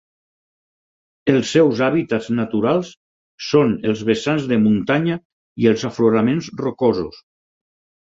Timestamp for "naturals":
2.39-2.91